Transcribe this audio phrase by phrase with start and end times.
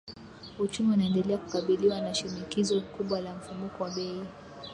[0.59, 4.23] Uchumi unaendelea kukabiliwa na shinikizo kubwa la mfumuko wa bei